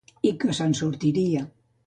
I 0.29 0.31
que 0.43 0.55
se'n 0.59 0.73
sortiria. 0.81 1.45